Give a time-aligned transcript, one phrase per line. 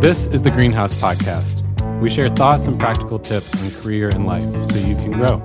[0.00, 1.60] This is the Greenhouse Podcast.
[2.00, 5.42] We share thoughts and practical tips on career and life so you can grow.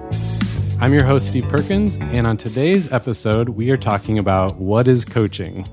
[0.80, 5.06] I'm your host, Steve Perkins, and on today's episode, we are talking about what is
[5.06, 5.66] coaching.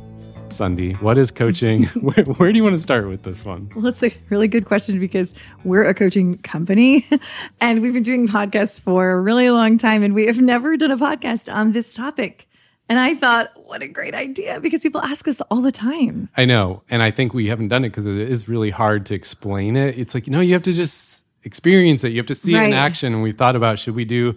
[0.49, 1.85] Sundie, what is coaching?
[2.01, 3.71] where, where do you want to start with this one?
[3.77, 7.07] Well, it's a really good question because we're a coaching company
[7.61, 10.91] and we've been doing podcasts for a really long time and we have never done
[10.91, 12.49] a podcast on this topic.
[12.91, 16.29] And I thought, what a great idea because people ask us all the time.
[16.37, 16.83] I know.
[16.91, 19.97] And I think we haven't done it because it is really hard to explain it.
[19.97, 22.11] It's like, you know, you have to just experience it.
[22.11, 23.15] You have to see it in action.
[23.15, 24.35] And we thought about should we do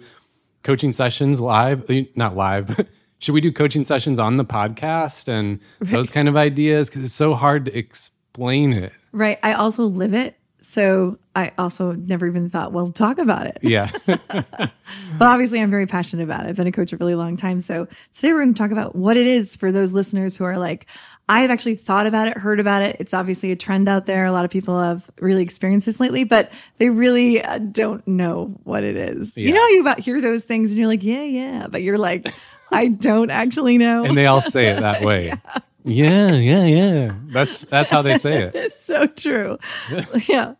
[0.62, 1.84] coaching sessions live?
[1.90, 2.86] Eh, Not live, but
[3.18, 6.88] should we do coaching sessions on the podcast and those kind of ideas?
[6.88, 8.92] Because it's so hard to explain it.
[9.10, 9.40] Right.
[9.42, 10.38] I also live it.
[10.66, 13.58] So I also never even thought, well, talk about it.
[13.62, 13.90] Yeah.
[15.16, 16.48] But obviously, I'm very passionate about it.
[16.48, 17.60] I've been a coach a really long time.
[17.60, 20.58] So today we're going to talk about what it is for those listeners who are
[20.58, 20.86] like,
[21.28, 22.96] I've actually thought about it, heard about it.
[22.98, 24.24] It's obviously a trend out there.
[24.26, 28.58] A lot of people have really experienced this lately, but they really uh, don't know
[28.64, 29.36] what it is.
[29.36, 32.34] You know, you about hear those things and you're like, yeah, yeah, but you're like,
[32.72, 34.04] I don't actually know.
[34.04, 35.26] and they all say it that way.
[35.26, 35.36] Yeah,
[35.84, 36.64] yeah, yeah.
[36.64, 37.14] Yeah.
[37.26, 38.54] That's that's how they say it.
[38.64, 39.58] It's so true.
[40.28, 40.54] yeah.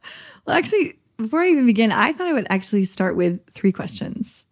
[0.47, 4.45] Well, actually, before I even begin, I thought I would actually start with three questions.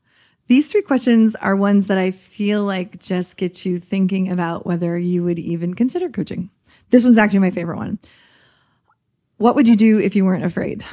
[0.47, 4.99] These three questions are ones that I feel like just get you thinking about whether
[4.99, 6.51] you would even consider coaching.
[6.91, 7.99] This one's actually my favorite one.
[9.37, 10.85] What would you do if you weren't afraid?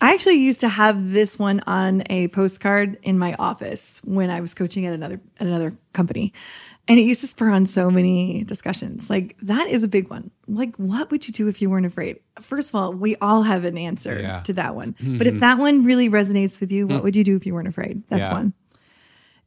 [0.00, 4.40] I actually used to have this one on a postcard in my office when I
[4.40, 6.32] was coaching at another at another company.
[6.88, 9.08] And it used to spur on so many discussions.
[9.08, 10.30] Like that is a big one.
[10.48, 12.18] Like what would you do if you weren't afraid?
[12.40, 14.40] First of all, we all have an answer Yeah.
[14.40, 14.96] to that one.
[14.98, 15.16] Hmm.
[15.16, 17.02] But if that one really resonates with you, what hmm.
[17.04, 18.02] would you do if you weren't afraid?
[18.08, 18.32] That's Yeah.
[18.32, 18.52] one.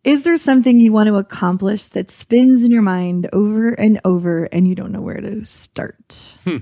[0.06, 4.46] Is there something you want to accomplish that spins in your mind over and over
[4.46, 6.36] and you don't know where to start?
[6.44, 6.58] Hmm.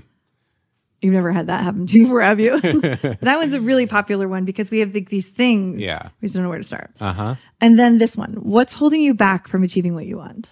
[1.02, 2.58] You've never had that happen to you before, have you?
[2.60, 5.82] that one's a really popular one because we have like, these things.
[5.82, 6.08] Yeah.
[6.20, 6.92] We just don't know where to start.
[6.98, 7.34] Uh huh.
[7.60, 10.48] And then this one What's holding you back from achieving what you want?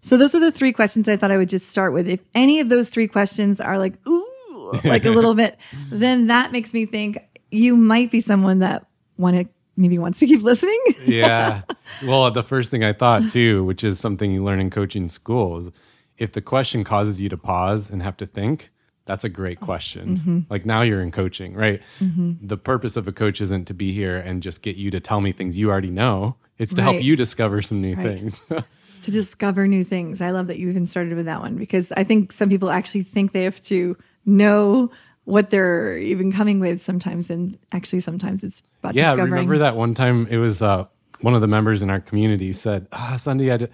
[0.00, 2.08] So, those are the three questions I thought I would just start with.
[2.08, 5.58] If any of those three questions are like, ooh, like a little bit,
[5.90, 7.18] then that makes me think
[7.50, 10.80] you might be someone that want to maybe wants to keep listening.
[11.04, 11.62] yeah.
[12.04, 15.58] Well, the first thing I thought too, which is something you learn in coaching school,
[15.58, 15.70] is
[16.16, 18.70] if the question causes you to pause and have to think,
[19.06, 20.16] that's a great question.
[20.16, 20.38] Mm-hmm.
[20.48, 21.82] Like now you're in coaching, right?
[22.00, 25.20] The purpose of a coach isn't to be here and just get you to tell
[25.20, 26.36] me things you already know.
[26.58, 28.42] It's to help you discover some new things.
[29.02, 30.20] to discover new things.
[30.20, 33.02] I love that you even started with that one because I think some people actually
[33.02, 33.96] think they have to
[34.26, 34.90] know
[35.24, 37.30] what they're even coming with sometimes.
[37.30, 39.30] And actually, sometimes it's about yeah, discovering.
[39.32, 40.86] remember that one time it was uh,
[41.20, 43.66] one of the members in our community said, "Ah, Sundie, I, d-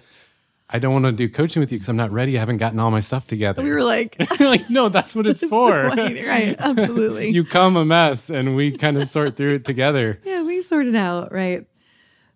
[0.69, 2.35] I don't want to do coaching with you because I'm not ready.
[2.37, 5.43] I haven't gotten all my stuff together." We were like, like, no, that's what it's
[5.43, 5.71] for.
[5.85, 7.29] right, right, absolutely.
[7.31, 10.19] you come a mess, and we kind of sort through it together.
[10.25, 11.65] yeah, we sorted it out, right?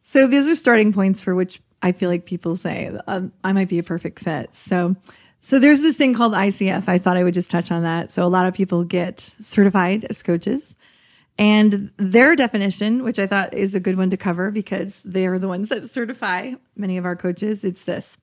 [0.03, 3.69] So these are starting points for which I feel like people say um, I might
[3.69, 4.53] be a perfect fit.
[4.53, 4.95] So,
[5.39, 6.87] so there's this thing called ICF.
[6.87, 8.11] I thought I would just touch on that.
[8.11, 10.75] So a lot of people get certified as coaches.
[11.37, 15.39] And their definition, which I thought is a good one to cover because they are
[15.39, 18.17] the ones that certify many of our coaches, it's this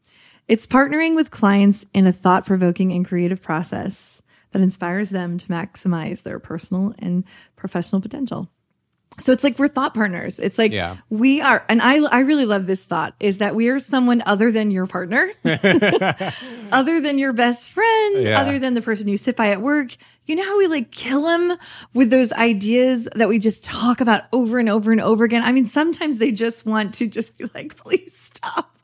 [0.46, 5.46] it's partnering with clients in a thought provoking and creative process that inspires them to
[5.48, 8.48] maximize their personal and professional potential.
[9.21, 10.39] So it's like we're thought partners.
[10.39, 10.97] It's like Yeah.
[11.11, 14.53] we are, and I I really love this thought is that we are someone other
[14.53, 15.31] than your partner,
[16.73, 18.41] other than your best friend, Yeah.
[18.41, 19.97] other than the person you sit by at work.
[20.27, 21.56] You know how we like kill them
[21.95, 25.43] with those ideas that we just talk about over and over and over again.
[25.43, 28.75] I mean, sometimes they just want to just be like, please stop.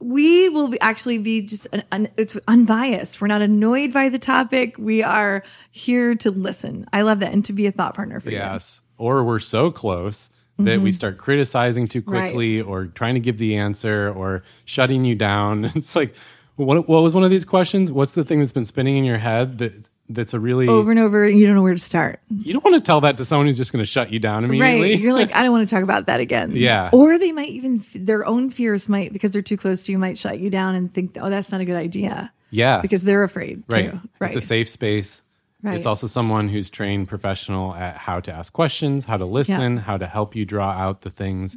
[0.00, 3.20] We will be, actually be just an, un, it's unbiased.
[3.20, 4.76] We're not annoyed by the topic.
[4.78, 6.86] We are here to listen.
[6.92, 8.36] I love that and to be a thought partner for you.
[8.36, 8.80] Yes.
[8.98, 12.10] Or we're so close that we start criticizing too Mm-hmm.
[12.10, 12.20] Right.
[12.32, 15.64] quickly or trying to give the answer or shutting you down.
[15.76, 16.14] It's like,
[16.56, 17.92] what, what was one of these questions?
[17.92, 20.98] What's the thing that's been spinning in your head that that's a really, over and
[20.98, 22.18] over and you don't know where to start.
[22.30, 24.42] you don't want to tell that to someone who's just going to shut you down
[24.44, 24.92] immediately.
[24.94, 24.98] Right.
[24.98, 26.50] You're like, I don't want to talk about that again.
[26.56, 26.90] Yeah.
[26.92, 30.18] Or they might even, their own fears might, because they're too close to you, might
[30.18, 32.32] shut you down and think, oh, that's not a good idea.
[32.50, 32.80] yeah.
[32.80, 33.92] Because they're afraid right.
[33.92, 34.00] too.
[34.18, 34.34] Right.
[34.34, 35.22] It's a safe space.
[35.62, 35.76] Right.
[35.76, 39.96] It's also someone who's trained professional at how to ask questions, how to listen, how
[39.98, 41.56] to help you draw out the things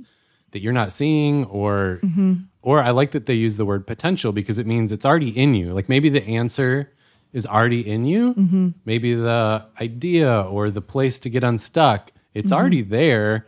[0.51, 2.33] that you're not seeing or Mm-hmm.
[2.63, 5.53] or I like that they use the word potential because it means it's already in
[5.53, 5.73] you.
[5.73, 6.91] Like maybe the answer
[7.31, 8.33] is already in you.
[8.33, 8.69] Mm-hmm.
[8.85, 12.59] Maybe the idea or the place to get unstuck, it's Mm-hmm.
[12.59, 13.45] already there,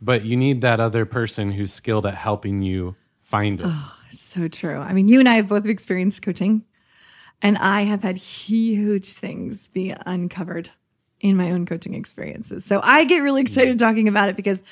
[0.00, 3.66] but you need that other person who's skilled at helping you find it.
[3.68, 4.78] Oh, So true.
[4.78, 6.64] I mean, you and I have both experienced coaching.
[7.42, 10.70] And I have had huge things be uncovered
[11.20, 12.64] in my own coaching experiences.
[12.64, 14.62] So I get really excited talking about it because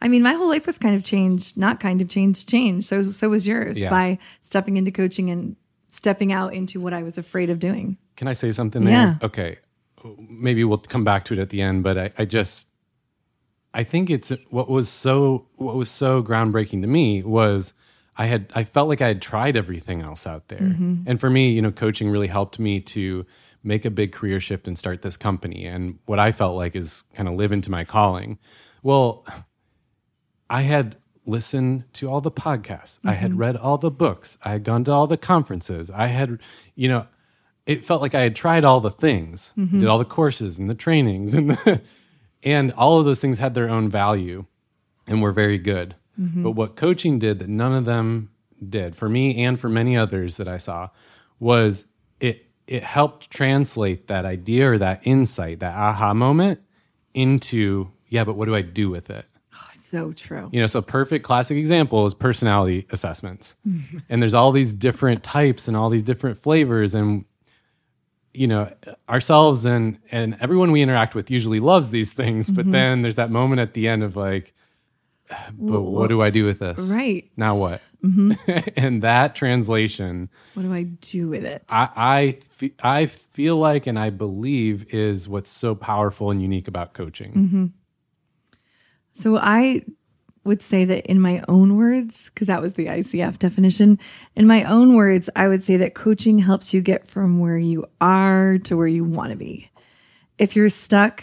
[0.00, 2.86] I mean, my whole life was kind of changed, not kind of changed, changed.
[2.86, 3.90] So so was yours Yeah.
[3.90, 5.56] by stepping into coaching and
[5.88, 7.96] stepping out into what I was afraid of doing.
[8.16, 8.94] Can I say something there?
[8.94, 9.14] Yeah.
[9.22, 9.58] Okay.
[10.28, 12.68] Maybe we'll come back to it at the end, but I, I just
[13.74, 17.74] I think it's what was so what was so groundbreaking to me was
[18.18, 20.58] I had I felt like I had tried everything else out there.
[20.58, 21.04] Mm-hmm.
[21.06, 23.24] And for me, you know, coaching really helped me to
[23.62, 27.04] make a big career shift and start this company and what I felt like is
[27.14, 28.38] kind of live into my calling.
[28.82, 29.24] Well,
[30.50, 32.98] I had listened to all the podcasts.
[33.04, 33.40] I had mm-hmm.
[33.40, 34.38] read all the books.
[34.44, 35.90] I had gone to all the conferences.
[35.90, 36.40] I had,
[36.74, 37.06] you know,
[37.66, 39.80] it felt like I had tried all the things, mm-hmm.
[39.80, 41.82] did all the courses and the trainings and the,
[42.42, 44.46] and all of those things had their own value
[45.06, 45.94] and were very good.
[46.18, 46.42] Mm-hmm.
[46.42, 48.30] But what coaching did that none of them
[48.66, 50.88] did for me and for many others that I saw
[51.38, 51.84] was
[52.20, 56.60] it it helped translate that idea or that insight, that aha moment
[57.14, 59.26] into yeah, but what do I do with it?
[59.52, 60.48] Ah, so true.
[60.52, 63.54] You know, so perfect classic example is personality assessments.
[63.66, 63.98] Mm-hmm.
[64.08, 67.24] and there's all these different types and all these different flavors and
[68.34, 68.72] you know,
[69.08, 72.72] ourselves and and everyone we interact with usually loves these things, but mm-hmm.
[72.72, 74.54] then there's that moment at the end of like
[75.58, 76.90] but what do I do with this?
[76.90, 77.30] Right.
[77.36, 77.82] Now what?
[78.04, 78.70] Mm-hmm.
[78.76, 81.64] and that translation What do I do with it?
[81.68, 86.68] I I, fe- I feel like and I believe is what's so powerful and unique
[86.68, 87.32] about coaching.
[87.32, 87.66] Mm-hmm.
[89.14, 89.82] So I
[90.44, 93.98] would say that in my own words, because that was the ICF definition,
[94.36, 97.84] in my own words, I would say that coaching helps you get from where you
[98.00, 99.70] are to where you want to be.
[100.38, 101.22] If you're stuck,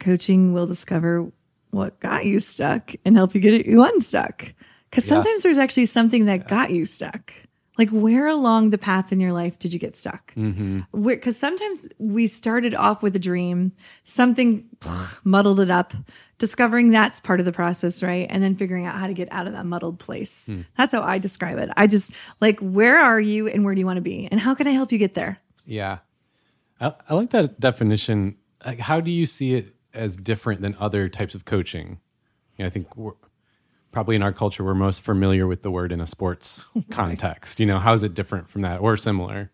[0.00, 1.30] coaching will discover
[1.74, 4.54] what got you stuck and help you get you unstuck.
[4.90, 7.32] Because sometimes there's actually something that got you stuck.
[7.76, 10.32] Like where along the path in your life did you get stuck?
[10.34, 10.82] Mm-hmm.
[11.04, 13.72] Because sometimes we started off with a dream,
[14.04, 14.64] something
[15.24, 15.92] muddled it up,
[16.38, 18.28] discovering that's part of the process, right?
[18.30, 20.46] And then figuring out how to get out of that muddled place.
[20.46, 20.60] Hmm.
[20.76, 21.70] That's how I describe it.
[21.76, 24.28] I just like, where are you and where do you want to be?
[24.30, 25.38] And how can I help you get there?
[25.64, 25.98] Yeah.
[26.80, 28.36] I, I like that definition.
[28.64, 32.00] Like, how do you see it as different than other types of coaching?
[32.56, 33.12] You know, I think we're,
[33.94, 37.60] probably in our culture, we're most familiar with the word in a sports context.
[37.60, 39.50] You know, how is it different from that or similar?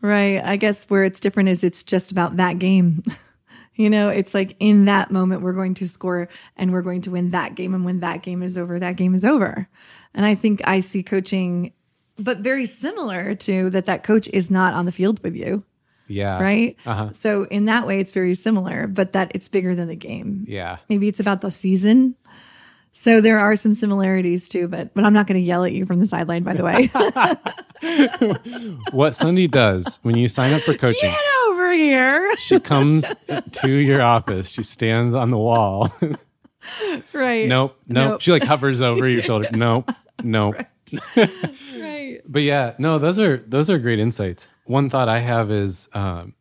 [0.00, 0.40] Right.
[0.44, 3.02] I guess where it's different is it's just about that game.
[3.74, 7.10] you know, it's like in that moment, we're going to score and we're going to
[7.10, 7.74] win that game.
[7.74, 9.68] And when that game is over, that game is over.
[10.14, 11.72] And I think I see coaching,
[12.18, 15.64] but very similar to that, that coach is not on the field with you.
[16.08, 16.42] Yeah.
[16.42, 16.76] Right.
[16.86, 17.12] Uh-huh.
[17.12, 20.44] So in that way, it's very similar, but that it's bigger than the game.
[20.48, 20.78] Yeah.
[20.88, 22.14] Maybe it's about the season.
[22.92, 25.84] So there are some similarities too, but but I'm not going to yell at you
[25.86, 26.42] from the sideline.
[26.42, 26.86] By the way,
[28.92, 32.36] What Sundie does when you sign up for coaching, get over here.
[32.38, 33.12] she comes
[33.52, 34.50] to your office.
[34.50, 35.92] She stands on the wall.
[37.12, 37.48] Right.
[37.48, 38.10] nope, nope.
[38.10, 38.20] Nope.
[38.20, 39.48] She like hovers over your shoulder.
[39.52, 39.90] Nope,
[40.22, 40.56] nope.
[41.16, 42.20] Right.
[42.26, 44.52] But yeah, no, those are those are great insights.
[44.68, 46.34] One thought I have is um,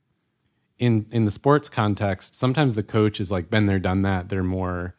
[0.77, 4.27] in in the sports context, sometimes the coach is like been there, done that.
[4.29, 4.95] They're more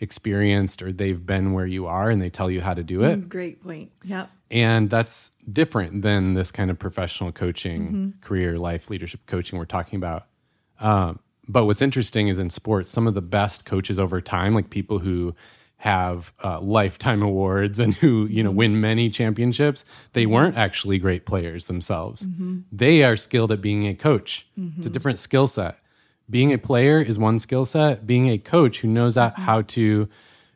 [0.00, 3.28] experienced, or they've been where you are, and they tell you how to do it.
[3.28, 3.92] Great point.
[4.04, 4.28] Yep.
[4.50, 9.96] And that's different than this kind of professional coaching, career, life, leadership coaching we're talking
[9.96, 10.26] about.
[10.80, 14.70] Um, but what's interesting is in sports, some of the best coaches over time, like
[14.70, 15.34] people who
[15.82, 18.82] have uh, lifetime awards and who you know win mm-hmm.
[18.82, 20.32] many championships, they mm-hmm.
[20.32, 22.24] weren't actually great players themselves.
[22.24, 22.60] Mm-hmm.
[22.70, 24.46] They are skilled at being a coach.
[24.78, 25.78] It's a different skill set.
[26.30, 28.06] Being a player is one skill set.
[28.06, 30.08] Being a coach who knows how to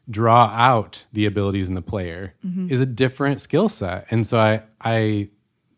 [0.08, 2.34] draw out the abilities in the player
[2.70, 4.06] is a different skill set.
[4.12, 5.28] And so I I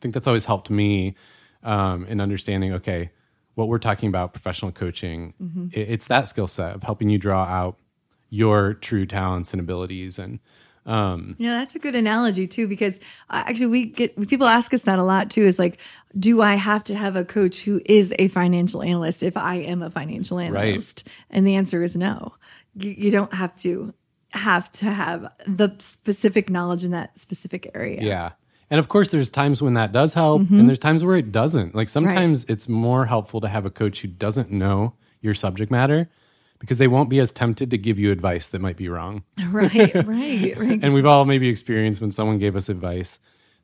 [0.03, 1.15] think that's always helped me
[1.63, 2.75] um, in understanding.
[2.75, 3.11] Okay,
[3.55, 5.33] what we're talking about, professional coaching,
[5.75, 7.79] i- it's that skill set of helping you draw out
[8.29, 10.19] your true talents and abilities.
[10.19, 10.39] And
[10.87, 12.99] um, Yeah, that's a good analogy too, because
[13.31, 15.43] actually we get people ask us that a lot too.
[15.43, 15.79] Is like,
[16.19, 19.83] do I have to have a coach who is a financial analyst if I am
[19.83, 21.07] a financial analyst?
[21.31, 22.35] And the answer is no.
[22.75, 23.93] You, you don't have to
[24.31, 28.03] have to have the specific knowledge in that specific area.
[28.03, 28.31] yeah.
[28.71, 31.75] And of course, there's times when that does help, and there's times where it doesn't.
[31.75, 34.93] Like sometimes it's more helpful to have a coach who doesn't know
[35.23, 36.11] your subject matter
[36.59, 39.25] because they won't be as tempted to give you advice that might be wrong.
[39.51, 40.81] Right, right, right.
[40.83, 43.19] and we've all maybe experienced when someone gave us advice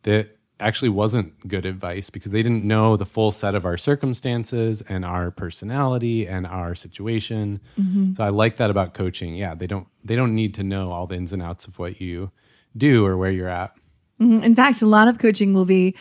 [0.04, 4.82] that actually wasn't good advice because they didn't know the full set of our circumstances
[4.82, 7.60] and our personality and our situation.
[7.78, 8.14] Mm-hmm.
[8.14, 9.34] So I like that about coaching.
[9.34, 12.00] Yeah, they don't they don't need to know all the ins and outs of what
[12.00, 12.30] you
[12.76, 13.74] do or where you're at.
[14.20, 14.42] Mm-hmm.
[14.42, 15.94] In fact, a lot of coaching will be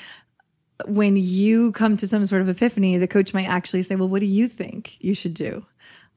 [0.86, 4.20] when you come to some sort of epiphany, the coach might actually say, Well, what
[4.20, 5.66] do you think you should do?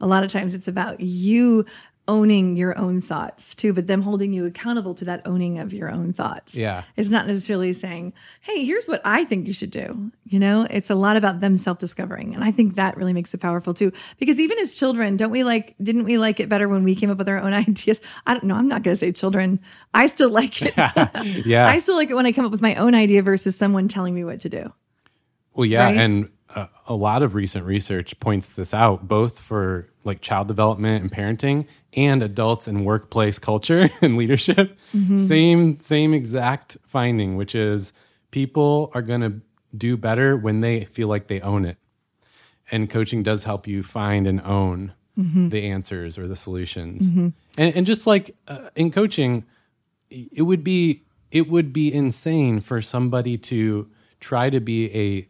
[0.00, 1.65] A lot of times it's about you
[2.09, 5.91] owning your own thoughts too, but them holding you accountable to that owning of your
[5.91, 6.55] own thoughts.
[6.55, 6.85] Yeah.
[6.95, 8.12] It's not necessarily saying,
[8.43, 10.12] Hey, here's what I think you should do.
[10.25, 12.33] You know, it's a lot about them self discovering.
[12.33, 13.91] And I think that really makes it powerful too.
[14.19, 17.11] Because even as children, don't we like, didn't we like it better when we came
[17.11, 18.00] up with our own ideas?
[18.25, 18.55] I don't know.
[18.55, 19.59] I'm not going to say children.
[19.93, 20.75] I still like it.
[21.45, 21.67] Yeah.
[21.75, 24.15] I still like it when I come up with my own idea versus someone telling
[24.15, 24.73] me what to do.
[25.55, 25.97] Well, yeah, Right?
[25.97, 26.29] and
[26.87, 31.66] a lot of recent research points this out, both for like child development and parenting,
[31.95, 34.76] and adults and workplace culture and leadership.
[34.95, 35.16] Mm-hmm.
[35.16, 37.93] Same same exact finding, which is
[38.31, 39.40] people are going to
[39.76, 41.78] do better when they feel like they own it,
[42.71, 45.49] and coaching does help you find and own mm-hmm.
[45.49, 47.11] the answers or the solutions.
[47.11, 47.28] Mm-hmm.
[47.59, 49.45] And, and just like uh, in coaching,
[50.11, 53.90] it would be it would be insane for somebody to
[54.21, 55.28] try to be a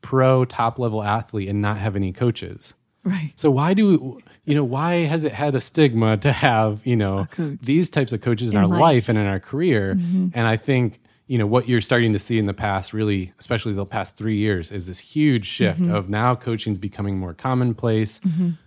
[0.00, 2.74] pro top level athlete and not have any coaches.
[3.04, 3.32] Right.
[3.36, 7.26] So why do you know why has it had a stigma to have, you know,
[7.62, 8.72] these types of coaches in, our life.
[8.74, 8.80] Mm-hmm.
[8.82, 9.08] life.
[9.08, 9.90] and in our career?
[9.92, 13.72] And I think, you know, what you're starting to see in the past really, especially
[13.72, 15.94] the past 3 years is this huge shift Mm-hmm.
[15.94, 18.20] of now coaching's becoming more commonplace.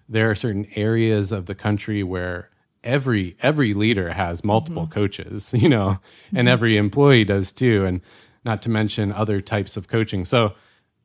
[0.09, 2.50] There are certain areas of the country where
[2.83, 4.93] every every leader has multiple Mm-hmm.
[4.93, 6.00] coaches, you know,
[6.33, 8.01] and every employee does too and
[8.43, 10.25] not to mention other types of coaching.
[10.25, 10.53] So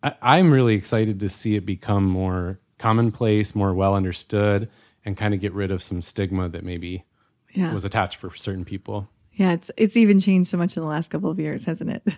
[0.03, 4.69] I, I'm really excited to see it become more commonplace, more well understood,
[5.05, 7.05] and kind of get rid of some stigma that maybe
[7.53, 7.73] Yeah.
[7.73, 9.09] was attached for certain people.
[9.33, 9.53] Yeah.
[9.53, 12.03] It's it's even changed so much in the last couple of years, hasn't it?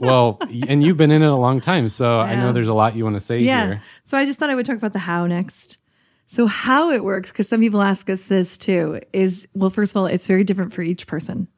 [0.00, 2.94] Well, and you've been in it a long time, so I know there's a lot
[2.94, 3.66] you want to say yeah.
[3.66, 3.82] here.
[4.04, 5.76] So I just thought I would talk about the how next.
[6.28, 9.96] So how it works, because some people ask us this too, is well, first of
[9.96, 11.48] all, it's very different for each person.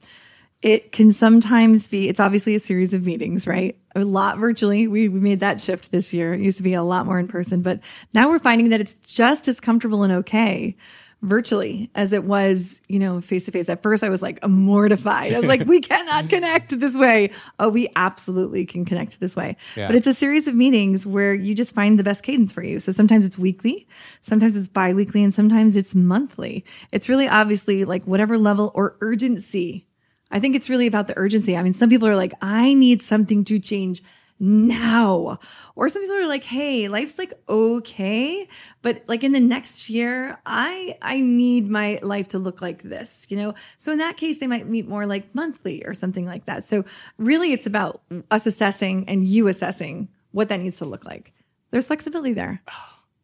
[0.63, 3.79] It can sometimes be, it's obviously a series of meetings, right?
[3.95, 4.87] A lot virtually.
[4.87, 6.35] We, we made that shift this year.
[6.35, 7.81] It used to be a lot more in person, but
[8.13, 10.77] now we're finding that it's just as comfortable and okay
[11.23, 13.69] virtually as it was, you know, face to face.
[13.69, 15.35] At first, I was like mortified.
[15.35, 17.31] I was like, we cannot connect this way.
[17.59, 19.57] Oh, we absolutely can connect this way.
[19.77, 19.89] Yeah.
[19.89, 22.81] But it's a series of meetings where you just find the best cadence for you.
[22.81, 23.87] So sometimes it's weekly,
[24.23, 26.65] sometimes it's biweekly and sometimes it's monthly.
[26.91, 29.87] It's really obviously like whatever level or urgency.
[30.31, 31.57] I think it's really about the urgency.
[31.57, 34.03] I mean, some people are like, I need something to change
[34.41, 35.39] now.
[35.77, 38.49] Or some people are like, hey, life's like okay,
[38.81, 43.27] but like in the next year, I I need my life to look like this,
[43.29, 43.55] you know?
[43.77, 46.65] So in that case, they might meet more like monthly or something like that.
[46.65, 46.85] So
[47.19, 51.33] really it's about us assessing and you assessing what that needs to look like.
[51.71, 52.63] There's flexibility there.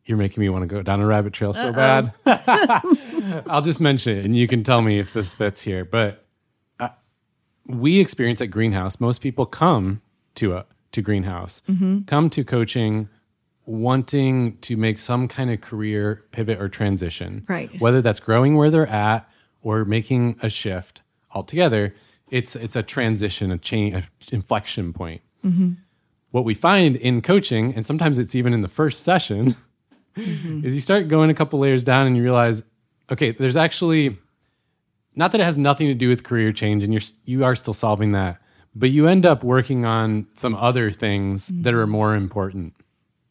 [0.04, 2.12] You're making me want to go down a rabbit trail so bad.
[3.48, 5.84] I'll just mention it and you can tell me if this fits here.
[5.84, 6.25] But
[7.68, 10.02] we experience at Greenhouse, most people come
[10.37, 11.62] to a to Greenhouse,
[12.06, 13.08] come to coaching
[13.66, 17.44] wanting to make some kind of career pivot or transition.
[17.49, 17.68] Right.
[17.80, 19.28] Whether that's growing where they're at
[19.61, 21.02] or making a shift
[21.35, 21.94] altogether,
[22.30, 25.23] it's it's a transition, a change, an inflection point.
[26.30, 29.54] What we find in coaching, and sometimes it's even in the first session,
[30.16, 32.62] is you start going a couple layers down and you realize,
[33.11, 34.18] okay, there's actually
[35.16, 37.75] not that it has nothing to do with career change, and you're you are still
[37.75, 38.38] solving that,
[38.75, 42.75] but you end up working on some other things that are more important.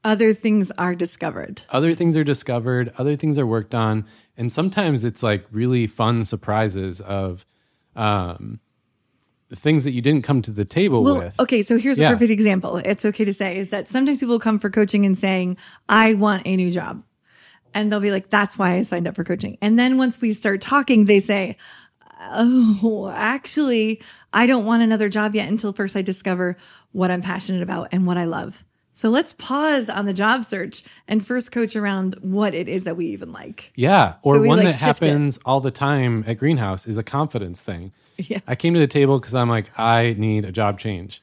[0.04, 1.62] Other things are discovered.
[1.70, 4.06] Other things are discovered, other things are worked on,
[4.38, 7.46] and sometimes it's like really fun surprises of
[7.96, 8.60] um,
[9.54, 11.40] things that you didn't come to the table Well, with.
[11.40, 12.10] okay, so here's Yeah.
[12.10, 12.78] a perfect example.
[12.78, 15.56] It's okay to say is that sometimes people come for coaching and saying,
[15.88, 17.04] I want a new job.
[17.76, 19.58] And they'll be like, that's why I signed up for coaching.
[19.62, 21.58] And then once we start talking, they say,
[22.28, 24.02] Oh, actually,
[24.34, 26.58] I don't want another job yet until first I discover
[26.94, 28.64] what I'm passionate about and what I love.
[28.94, 32.96] So let's pause on the job search and first coach around what it is that
[32.96, 33.74] we even like.
[33.76, 34.16] Yeah.
[34.24, 35.06] Or So one like, that shift it.
[35.08, 37.92] happens all the time at Greenhouse is a confidence thing.
[38.18, 38.40] Yeah.
[38.48, 41.22] I came to the table because I'm like, I need a job change.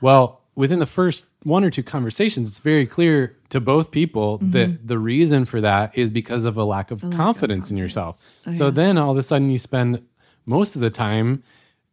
[0.00, 4.50] Well, within the first one or two conversations, it's very clear to both people Mm-hmm.
[4.52, 8.40] that the reason for that is because of a lack of, confidence, in yourself.
[8.46, 10.02] Oh, so then all of a sudden you spend
[10.46, 11.42] most of the time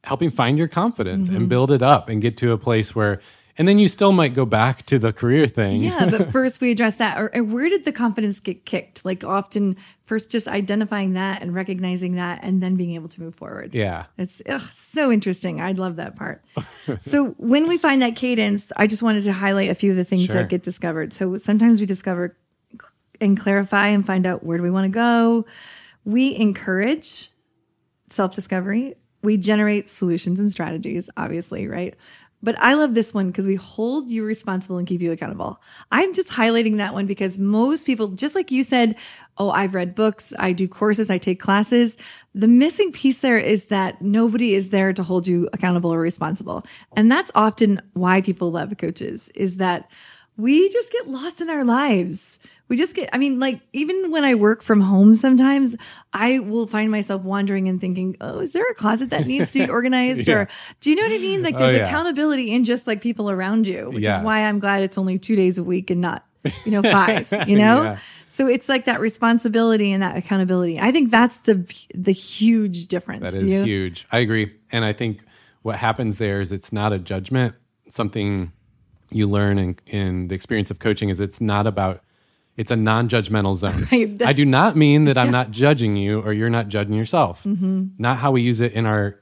[0.03, 1.38] helping find your confidence Mm-hmm.
[1.38, 3.22] and build it up and get to a place where,
[3.58, 5.81] and then you still might go back to the career thing.
[5.81, 7.20] Yeah, but first we address that.
[7.20, 9.03] Or, or where did the confidence get kicked?
[9.05, 13.36] Like often, first just identifying that and recognizing that, and then being able to move
[13.36, 13.74] forward.
[13.75, 14.05] Yeah.
[14.17, 15.62] It's ugh, so interesting.
[15.62, 16.43] I'd love that part.
[17.01, 20.03] so when we find that cadence, I just wanted to highlight a few of the
[20.03, 20.36] things Sure.
[20.36, 21.13] that get discovered.
[21.13, 22.38] So sometimes we discover
[23.20, 25.46] and clarify and find out where do we want to go.
[26.05, 27.29] We encourage
[28.10, 28.96] self discovery.
[29.24, 31.96] We generate solutions and strategies, obviously, right?
[32.44, 35.62] But I love this one because we hold you responsible and keep you accountable.
[35.92, 38.96] I'm just highlighting that one because most people, just like you said,
[39.38, 41.98] oh, I've read books, I do courses, I take classes.
[42.34, 46.66] The missing piece there is that nobody is there to hold you accountable or responsible.
[46.96, 49.90] And that's often why people love coaches is that
[50.42, 52.40] we just get lost in our lives.
[52.68, 55.76] We just get i mean like even when i work from home sometimes
[56.14, 59.66] i will find myself wandering and thinking oh is there a closet that needs to
[59.66, 60.26] be organized?
[60.26, 60.36] Yeah.
[60.36, 60.48] or
[60.80, 61.44] do you know what i mean?
[61.44, 61.88] Like oh, there's oh, yeah.
[61.88, 64.20] accountability in just like people around you which yes.
[64.20, 66.26] is why i'm glad it's only two days a week and not
[66.66, 67.84] you know five you know?
[67.84, 68.00] Yeah.
[68.28, 70.80] so it's like that responsibility and that accountability.
[70.80, 74.08] I think that's the the huge difference that is huge.
[74.14, 74.56] I agree.
[74.72, 75.26] And i think
[75.62, 77.56] what happens there is it's not a judgment.
[77.90, 78.54] Something
[79.12, 82.01] you learn in, in the experience of coaching is it's not about
[82.58, 83.88] it's a non-judgmental zone.
[83.91, 84.22] Right.
[84.22, 87.44] I do not mean that I'm not judging you or you're not judging yourself.
[87.44, 87.88] Mm-hmm.
[87.98, 89.22] Not how we use it in our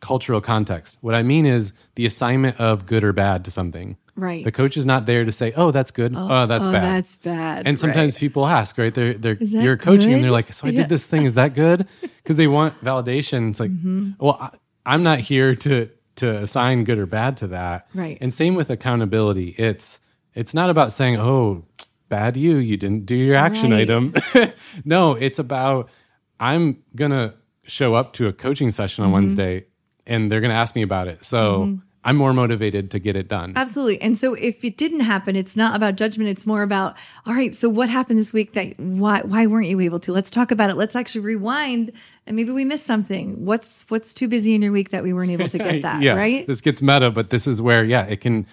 [0.00, 0.98] cultural context.
[1.00, 3.96] What I mean is the assignment of good or bad to something.
[4.14, 4.44] Right.
[4.44, 6.14] The coach is not there to say, "Oh, that's good.
[6.16, 7.66] Oh, oh that's oh, bad." That's bad.
[7.66, 8.20] And sometimes right.
[8.20, 8.94] people ask, right?
[8.94, 10.14] They're they're you're coaching good?
[10.14, 10.76] and they're like, "So I yeah.
[10.76, 11.26] did this thing.
[11.26, 13.50] Is that good?" Because they want validation.
[13.50, 14.12] It's like, mm-hmm.
[14.18, 14.50] well, I,
[14.86, 17.88] I'm not here to to assign good or bad to that.
[17.94, 18.18] Right.
[18.20, 19.54] And same with accountability.
[19.58, 20.00] It's
[20.34, 21.64] it's not about saying, "Oh,
[22.08, 23.82] bad you, you didn't do your action right.
[23.82, 24.14] item.
[24.84, 25.90] no, it's about
[26.38, 29.14] I'm going to show up to a coaching session on mm-hmm.
[29.14, 29.66] Wednesday
[30.06, 31.24] and they're going to ask me about it.
[31.24, 31.80] So mm-hmm.
[32.06, 33.52] I'm more motivated to get it done.
[33.56, 34.00] Absolutely.
[34.00, 36.30] And so if it didn't happen, it's not about judgment.
[36.30, 36.96] It's more about,
[37.26, 40.12] all right, so what happened this week that why why weren't you able to?
[40.12, 40.76] Let's talk about it.
[40.76, 41.92] Let's actually rewind
[42.26, 43.44] and maybe we missed something.
[43.44, 46.14] What's what's too busy in your week that we weren't able to get that, yeah,
[46.14, 46.46] right?
[46.46, 48.46] This gets meta, but this is where yeah, it can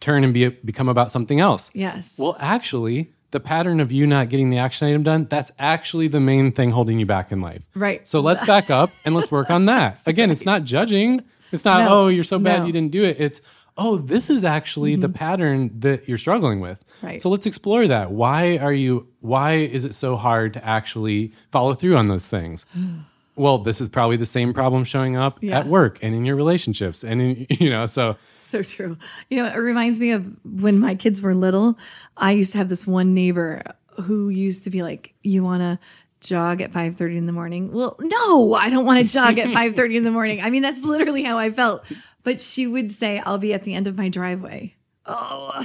[0.00, 1.70] turn and be become about something else.
[1.74, 2.14] Yes.
[2.18, 6.20] Well, actually, the pattern of you not getting the action item done, that's actually the
[6.20, 7.62] main thing holding you back in life.
[7.74, 8.06] Right.
[8.06, 10.00] So let's back up and let's work on that.
[10.06, 10.32] Again, right.
[10.32, 11.22] it's not judging.
[11.52, 12.66] It's not, no, oh, you're so bad no.
[12.66, 13.16] you didn't do it.
[13.18, 13.40] It's,
[13.76, 15.02] oh, this is actually mm-hmm.
[15.02, 16.84] the pattern that you're struggling with.
[17.02, 17.20] Right.
[17.20, 18.10] So let's explore that.
[18.10, 22.66] Why are you, why is it so hard to actually follow through on those things?
[23.36, 25.60] well, this is probably the same problem showing up yeah.
[25.60, 27.02] at work and in your relationships.
[27.02, 28.16] And, in, you know, so
[28.50, 28.98] so true.
[29.28, 31.78] You know, it reminds me of when my kids were little.
[32.16, 33.62] I used to have this one neighbor
[34.02, 35.78] who used to be like, "You want to
[36.20, 39.96] jog at 5:30 in the morning?" Well, no, I don't want to jog at 5:30
[39.96, 40.42] in the morning.
[40.42, 41.84] I mean, that's literally how I felt.
[42.22, 44.74] But she would say, "I'll be at the end of my driveway."
[45.06, 45.64] Oh.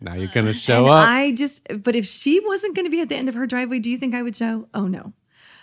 [0.00, 1.08] Now you're going to show up.
[1.08, 3.78] I just but if she wasn't going to be at the end of her driveway,
[3.78, 4.68] do you think I would show?
[4.74, 5.12] Oh no.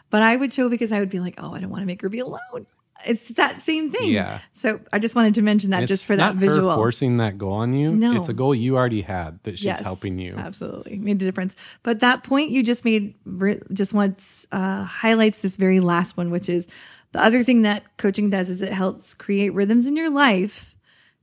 [0.10, 2.02] But I would show because I would be like, "Oh, I don't want to make
[2.02, 2.66] her be alone."
[3.06, 4.12] It's that same thing.
[4.12, 4.40] Yeah.
[4.54, 6.74] So I just wanted to mention that just for that visual.
[6.76, 7.96] forcing that goal on you.
[7.96, 8.16] No.
[8.16, 10.36] It's a goal you already had that she's yes, helping you.
[10.38, 10.98] Absolutely.
[10.98, 11.56] Made a difference.
[11.84, 13.16] But that point you just made
[13.74, 16.68] just once uh, highlights this very last one, which is
[17.12, 20.76] the other thing that coaching does is it helps create rhythms in your life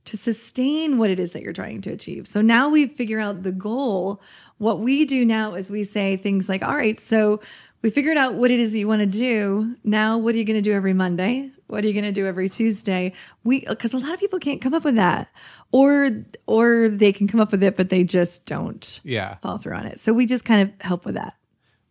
[0.05, 2.27] to sustain what it is that you're trying to achieve.
[2.27, 4.21] So now we figure out the goal.
[4.57, 7.41] What we do now is we say things like, all right, so
[7.81, 9.75] we figured out what it is that you want to do.
[9.83, 11.51] Now, what are you going to do every Monday?
[11.69, 13.13] What are you going to do every Tuesday?
[13.43, 15.29] We because a lot of people can't come up with that,
[15.71, 16.09] or
[16.47, 18.99] or they can come up with it, but they just don't.
[19.03, 19.99] Yeah, fall through on it.
[19.99, 21.35] So we just kind of help with that.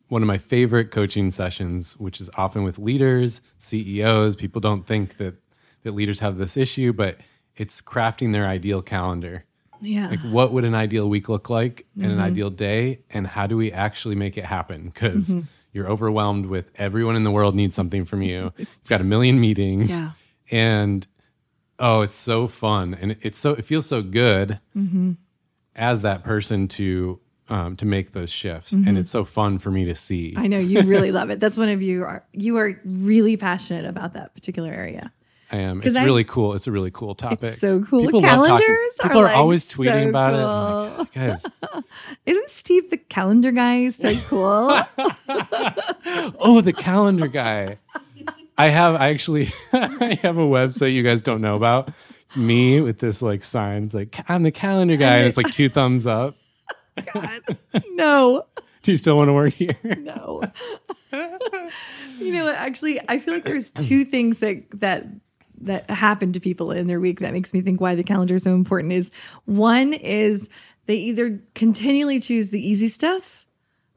[0.08, 4.34] One of my favorite coaching sessions, which is often with leaders, CEOs.
[4.34, 5.36] People don't think that
[5.84, 7.18] that leaders have this issue, but
[7.54, 9.44] it's crafting their ideal calendar.
[9.80, 10.08] Yeah.
[10.08, 12.02] Like, what would an ideal week look like mm-hmm.
[12.02, 13.02] and an ideal day?
[13.10, 14.86] And how do we actually make it happen?
[14.86, 18.52] Because mm-hmm you're overwhelmed with everyone in the world needs something from you.
[18.56, 19.98] You've got a million meetings.
[19.98, 20.12] Yeah.
[20.50, 21.06] And
[21.78, 22.96] oh, it's so fun.
[23.00, 25.12] And it's so it feels so good mm-hmm.
[25.76, 28.74] as that person to um, to make those shifts.
[28.74, 28.88] Mm-hmm.
[28.88, 30.34] And it's so fun for me to see.
[30.36, 31.40] I know you really love it.
[31.40, 35.12] That's one of you are you are really passionate about that particular area.
[35.50, 35.80] I am.
[35.82, 36.54] It's I, really cool.
[36.54, 37.54] It's a really cool topic.
[37.54, 38.02] so cool.
[38.02, 39.08] People Calendars love talking.
[39.08, 40.92] People are, like always tweeting so about cool.
[40.92, 40.98] it.
[40.98, 41.46] Like, guys,
[42.26, 44.82] isn't Steve the calendar guy so cool?
[46.38, 47.78] oh, the calendar guy.
[48.58, 48.96] I have.
[48.96, 49.52] I actually.
[49.72, 51.90] I have a website you guys don't know about.
[52.26, 53.84] It's me with this like sign.
[53.84, 56.36] It's like I'm the calendar guy, and it's like two thumbs up.
[57.14, 57.58] God,
[57.92, 58.44] no.
[58.82, 59.76] Do you still want to work here?
[59.98, 60.42] No.
[61.12, 62.54] you know what?
[62.56, 65.06] Actually, I feel like there's two things that that
[65.62, 68.42] that happen to people in their week that makes me think why the calendar is
[68.42, 69.10] so important is
[69.44, 70.48] one is
[70.86, 73.46] they either continually choose the easy stuff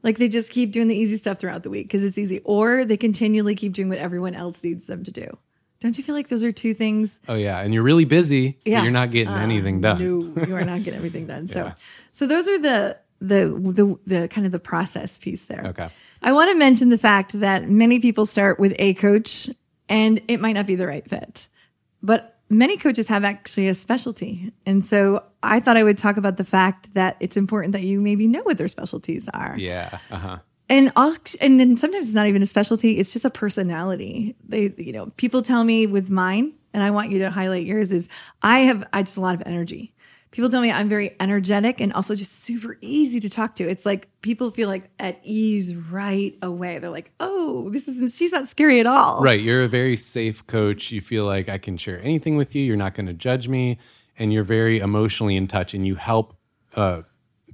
[0.02, 2.84] like they just keep doing the easy stuff throughout the week because it's easy or
[2.84, 5.26] they continually keep doing what everyone else needs them to do
[5.80, 8.82] don't you feel like those are two things oh yeah and you're really busy yeah.
[8.82, 11.74] you're not getting uh, anything done no you are not getting everything done so yeah.
[12.12, 15.88] so those are the the the the kind of the process piece there okay
[16.24, 19.50] I want to mention the fact that many people start with a coach
[19.88, 21.48] and it might not be the right fit.
[22.02, 24.52] But many coaches have actually a specialty.
[24.66, 28.00] And so I thought I would talk about the fact that it's important that you
[28.00, 29.56] maybe know what their specialties are.
[29.58, 29.98] Yeah.
[30.10, 30.38] Uh huh.
[30.68, 30.92] And
[31.40, 34.36] and then sometimes it's not even a specialty, it's just a personality.
[34.48, 37.92] They you know, people tell me with mine, and I want you to highlight yours
[37.92, 38.08] is
[38.42, 39.91] I have I just a lot of energy.
[40.32, 43.64] People tell me I'm very energetic and also just super easy to talk to.
[43.68, 46.78] It's like people feel like at ease right away.
[46.78, 49.40] They're like, "Oh, this isn't she's not scary at all." Right.
[49.40, 50.90] You're a very safe coach.
[50.90, 52.62] You feel like I can share anything with you.
[52.64, 53.78] You're not going to judge me.
[54.18, 56.34] And you're very emotionally in touch and you help.
[56.74, 57.02] Uh,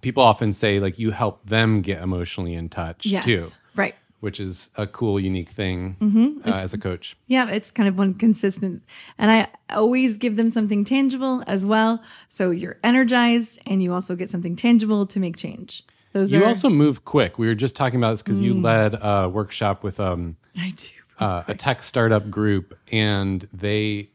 [0.01, 3.25] people often say, like, you help them get emotionally in touch Yes.
[3.25, 3.95] too, Right.
[4.21, 6.49] Which is a cool, unique thing Mm-hmm.
[6.49, 7.17] uh, as a coach.
[7.27, 8.83] Yeah, it's kind of one consistent.
[9.19, 12.03] And I always give them something tangible as well.
[12.29, 15.85] So you're energized and you also get something tangible to make change.
[16.13, 17.39] Those You are also move quick.
[17.39, 18.45] We were just talking about this because Mm.
[18.45, 20.89] you led a workshop with um, I do.
[21.25, 24.11] uh, a tech startup group, and they,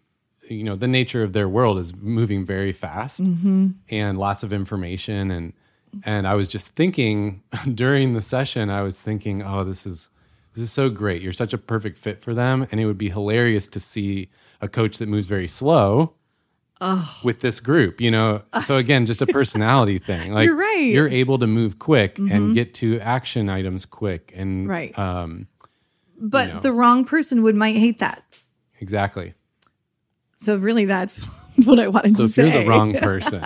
[0.50, 3.68] you know, the nature of their world is moving very fast Mm-hmm.
[3.90, 5.30] and lots of information.
[5.32, 5.54] And
[6.04, 10.10] and I was just thinking during the session, I was thinking, oh, this is
[10.54, 11.22] this is so great.
[11.22, 14.30] You're such a perfect fit for them, and it would be hilarious to see
[14.62, 16.14] a coach that moves very slow.
[17.24, 20.34] With this group, you know, so again, just a personality thing.
[20.34, 20.78] Like You're right.
[20.80, 20.94] Mm-hmm.
[20.96, 24.98] You're able to move quick and get to action items quick, and Right.
[25.00, 25.48] um,
[26.20, 26.60] But know.
[26.60, 28.24] the wrong person would might hate that.
[28.82, 29.34] exactly.
[30.36, 31.26] So really that's
[31.66, 32.42] what I wanted to say.
[32.42, 33.42] So if you're the wrong person,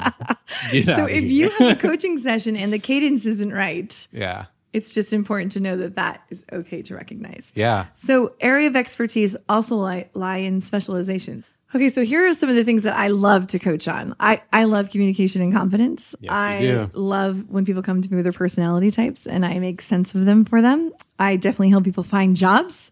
[0.84, 5.14] so if you have a coaching session and the cadence isn't right, yeah, it's just
[5.14, 7.52] important to know that that is okay to recognize.
[7.56, 11.44] yeah, So, area of expertise also lie, lie in specialization.
[11.76, 14.16] Okay, so here are some of the things that I love to coach on.
[14.22, 16.16] I, I love communication and confidence.
[16.22, 16.90] Yes, you I do.
[16.94, 20.24] love when people come to me with their personality types and I make sense of
[20.26, 20.92] them for them.
[21.20, 22.92] I definitely help people find jobs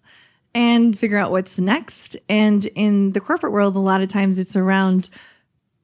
[0.55, 2.15] and figure out what's next.
[2.29, 5.09] And in the corporate world, a lot of times it's around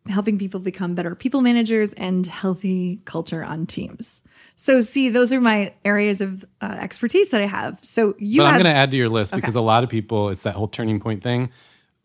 [0.07, 4.23] helping people become better people managers and healthy culture on teams.
[4.55, 7.83] So, see, those are my areas of uh, expertise that I have.
[7.83, 10.29] So, you but I'm going to add to your list because a lot of people,
[10.29, 11.51] it's that whole turning point thing.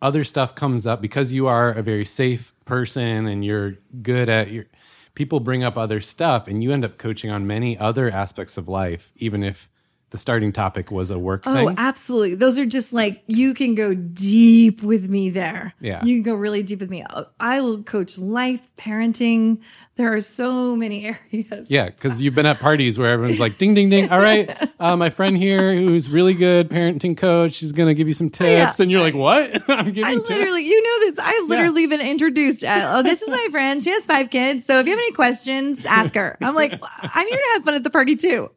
[0.02, 4.50] Other stuff comes up because you are a very safe person and you're good at
[4.50, 4.66] your.
[5.14, 8.68] People bring up other stuff, and you end up coaching on many other aspects of
[8.68, 9.70] life, even if
[10.16, 11.74] the starting topic was a work Oh, thing.
[11.76, 12.36] absolutely.
[12.36, 15.74] Those are just like you can go deep with me there.
[15.78, 16.02] Yeah.
[16.02, 17.04] You can go really deep with me.
[17.38, 19.58] I will coach life, parenting.
[19.96, 21.70] There are so many areas.
[21.70, 24.10] Yeah, because you've been at parties where everyone's like, ding, ding, ding.
[24.10, 28.06] All right, uh, my friend here who's really good parenting coach, she's going to give
[28.06, 28.78] you some tips.
[28.78, 29.62] And you're like, what?
[29.70, 30.28] I'm giving I tips.
[30.28, 31.18] literally, you know this.
[31.18, 32.62] I've literally been introduced.
[32.62, 33.82] As, oh, this is my friend.
[33.82, 34.66] She has five kids.
[34.66, 36.36] So if you have any questions, ask her.
[36.42, 38.50] I'm like, I'm here to have fun at the party too.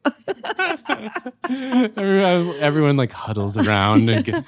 [1.96, 4.44] everyone, everyone like huddles around and get,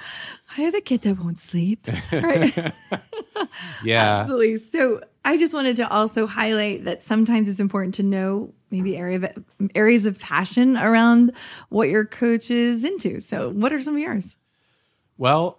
[0.56, 1.86] I have a kid that won't sleep.
[2.12, 2.56] Right.
[3.84, 4.58] yeah, Absolutely.
[4.58, 9.16] So I just wanted to also highlight that sometimes it's important to know maybe area
[9.16, 11.32] of, areas of passion around
[11.68, 13.20] what your coach is into.
[13.20, 14.36] So what are some of yours?
[15.16, 15.58] Well,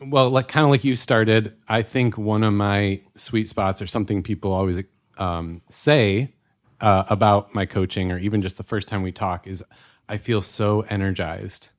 [0.00, 1.56] well, like kind of like you started.
[1.68, 4.82] I think one of my sweet spots, or something people always
[5.16, 6.34] um, say
[6.80, 9.64] uh, about my coaching, or even just the first time we talk, is
[10.08, 11.70] I feel so energized.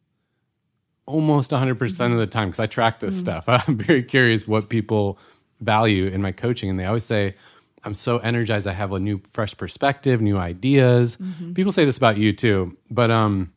[1.08, 3.46] Almost 100% of the time, because I track this stuff.
[3.48, 5.18] I'm very curious what people
[5.62, 7.34] value in my coaching, and they always say,
[7.84, 8.68] "I'm so energized.
[8.68, 11.18] I have a new, fresh perspective, new ideas."
[11.56, 13.54] People say this about you too, but um,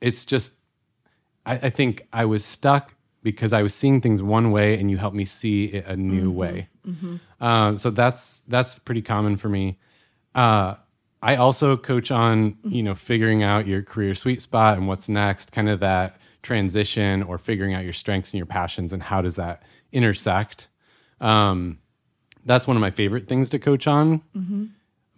[0.00, 0.52] it's just
[1.46, 4.98] I, I think I was stuck because I was seeing things one way, and you
[4.98, 6.68] helped me see it a new way.
[7.40, 9.78] Um, so that's that's pretty common for me.
[10.34, 10.74] Uh,
[11.22, 15.50] I also coach on you know figuring out your career sweet spot and what's next,
[15.50, 19.36] kind of that transition or figuring out your strengths and your passions and how does
[19.36, 20.68] that intersect.
[21.20, 21.78] Um,
[22.44, 24.22] that's one of my favorite things to coach on.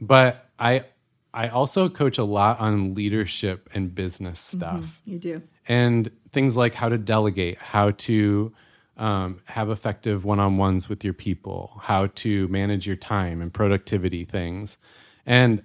[0.00, 0.84] But I
[1.32, 5.42] I also coach a lot on leadership and business stuff You do.
[5.68, 8.52] and things like how to delegate, how to
[8.96, 13.52] um, have effective one on ones with your people, how to manage your time and
[13.52, 14.76] productivity things.
[15.24, 15.62] And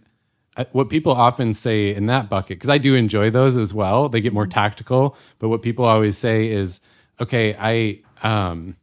[0.72, 4.22] what people often say in that bucket, because I do enjoy those as well, they
[4.22, 4.52] get more mm-hmm.
[4.52, 5.18] tactical.
[5.40, 6.80] But what people always say is,
[7.20, 8.78] okay, I, um,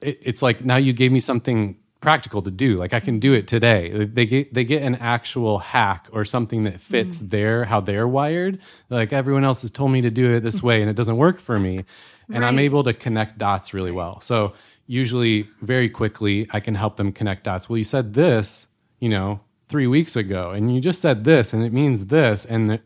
[0.00, 3.32] it, it's like now you gave me something practical to do like i can do
[3.32, 3.46] it mm-hmm.
[3.46, 4.04] today.
[4.04, 7.28] They get they get an actual hack or something that fits mm-hmm.
[7.28, 8.60] their how they're wired.
[8.88, 11.38] Like everyone else has told me to do it this way and it doesn't work
[11.38, 11.84] for me
[12.32, 14.20] and i'm able to connect dots really well.
[14.20, 14.52] So
[14.86, 17.68] usually very quickly i can help them connect dots.
[17.68, 18.68] Well you said this
[19.00, 22.70] you know 3 weeks ago and you just said this and it means this and
[22.70, 22.80] the,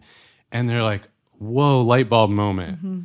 [0.51, 3.01] and they're like whoa light bulb moment mm-hmm.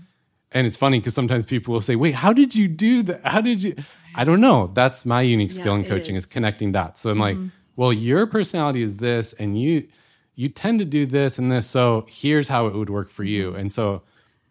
[0.51, 3.25] and it's funny because sometimes people will say, "Wait, how did you do that?
[3.25, 3.75] How did you?"
[4.17, 4.71] I don't know.
[4.73, 6.23] That's my unique skill Yeah, in coaching is.
[6.23, 6.25] is.
[6.25, 7.01] connecting dots.
[7.01, 7.49] So I'm like, mm-hmm.
[7.75, 9.87] well, your personality is this, and you
[10.35, 11.67] you tend to do this and this.
[11.67, 13.51] So here's how it would work for you.
[13.51, 13.59] Mm-hmm.
[13.59, 14.01] And so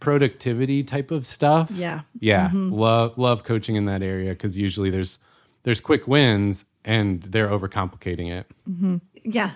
[0.00, 1.70] productivity type of stuff.
[1.70, 2.02] Yeah.
[2.20, 2.50] Yeah.
[2.52, 5.18] Love love coaching in that area because usually there's
[5.64, 8.46] there's quick wins and they're overcomplicating it.
[9.26, 9.52] Yeah.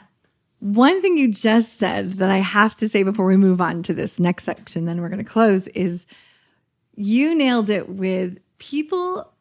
[0.59, 3.95] One thing you just said that I have to say before we move on to
[3.95, 6.07] this next section, then we're going to close, is
[6.95, 9.33] you nailed it with people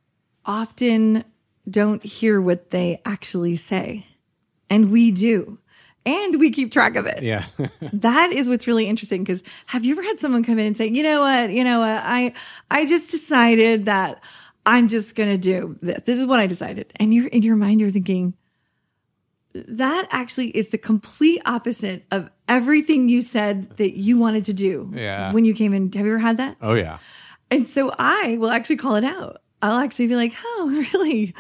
[0.46, 1.26] often
[1.70, 4.06] don't hear what they actually say.
[4.70, 5.60] And we do.
[6.06, 7.22] And we keep track of it.
[7.22, 7.46] Yeah.
[7.94, 10.88] That is what's really interesting because have you ever had someone come in and say,
[10.88, 11.50] "You know what?
[11.50, 11.92] You know what?
[11.92, 12.34] I
[12.72, 14.24] I just decided that
[14.66, 16.04] I'm just going to do this.
[16.06, 18.36] This is what I decided." And you're in your mind you're thinking
[19.68, 24.92] that actually is the complete opposite of everything you said that you wanted to do
[24.96, 25.32] Yeah.
[25.34, 25.92] when you came in.
[25.94, 26.58] Have you ever had that?
[26.62, 26.98] oh yeah.
[27.52, 29.42] And so I will actually call it out.
[29.62, 31.34] I'll actually be like, oh, really?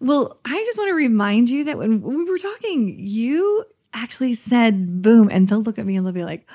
[0.00, 4.34] Well, I just want to remind you that when, when we were talking, you actually
[4.34, 5.28] said boom.
[5.32, 6.46] And they'll look at me and they'll be like,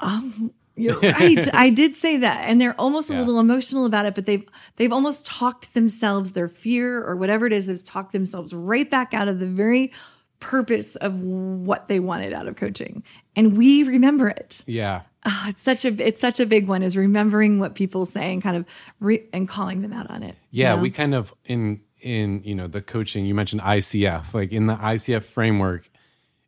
[0.00, 1.54] oh, you're right.
[1.54, 2.42] I did say that.
[2.48, 3.20] And they're almost a Yeah.
[3.20, 4.44] little emotional about it, but they've
[4.76, 9.14] they've almost talked themselves, their fear or whatever it is, has talked themselves right back
[9.14, 9.92] out of the very
[10.38, 13.02] purpose of what they wanted out of coaching.
[13.34, 14.62] And we remember it.
[14.66, 15.02] Yeah.
[15.24, 18.42] Oh, it's such a it's such a big one is remembering what people say and
[18.42, 18.64] kind of
[19.00, 20.36] re- and calling them out on it.
[20.50, 20.82] you Yeah, know?
[20.82, 23.26] we kind of in in you know the coaching.
[23.26, 25.90] You mentioned ICF, like in the ICF framework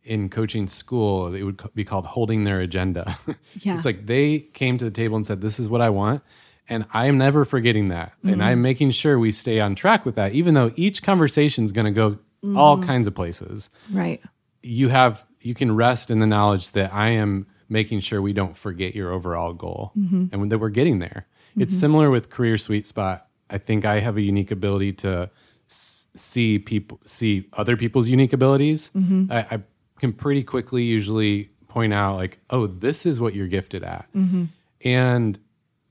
[0.08, 3.16] in coaching school, it would be called holding their agenda.
[3.60, 3.74] Yeah.
[3.76, 6.22] it's like they came to the table and said, "This is what I want."
[6.70, 8.12] And I am never forgetting that.
[8.22, 8.42] And Mm-hmm.
[8.42, 11.86] I'm making sure we stay on track with that, even though each conversation is going
[11.86, 12.56] to go Mm-hmm.
[12.56, 13.68] all kinds of places.
[13.92, 14.20] right.
[14.62, 18.56] You have, you can rest in the knowledge that I am making sure we don't
[18.56, 20.26] forget your overall goal Mm-hmm.
[20.32, 21.26] and that we're getting there.
[21.56, 23.26] It's similar with career sweet spot.
[23.50, 25.30] I think I have a unique ability to
[25.68, 28.90] s- see people, see other people's unique abilities.
[28.94, 29.32] Mm-hmm.
[29.32, 29.62] I, I
[29.98, 34.44] can pretty quickly usually point out like, oh, this is what you're gifted at, Mm-hmm.
[34.82, 35.38] and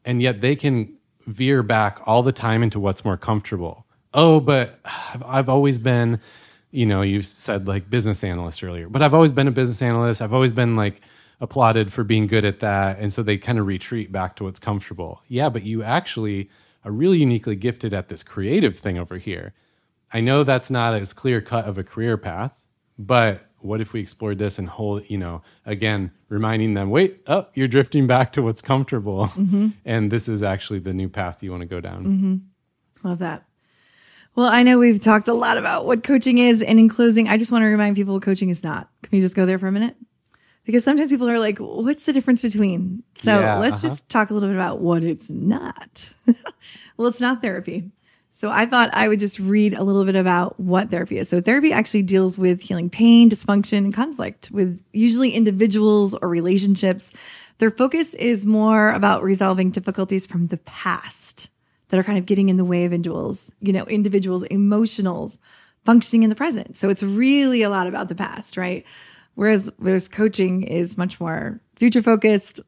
[0.05, 3.85] and yet they can veer back all the time into what's more comfortable.
[4.13, 6.21] Oh, but I've, I've always been,
[6.71, 10.21] you know, you said like business analyst earlier, but I've always been a business analyst.
[10.21, 11.01] I've always been like
[11.41, 12.97] applauded for being good at that.
[12.99, 15.21] And so they kind of retreat back to what's comfortable.
[15.27, 16.49] Yeah, but you actually
[16.85, 19.53] are really uniquely gifted at this creative thing over here.
[20.13, 22.63] I know that's not as clear cut of a career path,
[22.97, 27.47] but what if we explored this and hold, you know, again, reminding them, wait, oh,
[27.53, 29.31] you're drifting back to what's comfortable.
[29.85, 32.03] And this is actually the new path you want to go down.
[33.03, 33.43] Love that.
[34.35, 37.37] Well, I know we've talked a lot about what coaching is, and in closing, I
[37.39, 38.87] just want to remind people what coaching is not.
[39.01, 39.95] Can we just go there for a minute?
[40.63, 43.95] Because sometimes people are like, "What's the difference between?" So Yeah, let's uh-huh.
[43.95, 46.13] just talk a little bit about what it's not.
[46.97, 47.89] well, it's not therapy.
[48.37, 51.27] So I thought I would just read a little bit about what therapy is.
[51.27, 57.11] So therapy actually deals with healing pain, dysfunction, and conflict with usually individuals or relationships.
[57.57, 61.49] Their focus is more about resolving difficulties from the past
[61.89, 65.39] that are kind of getting in the way of individuals, you know, individuals' emotionals
[65.83, 66.77] functioning in the present.
[66.77, 68.85] So it's really a lot about the past, right?
[69.33, 72.61] Whereas whereas coaching is much more future focused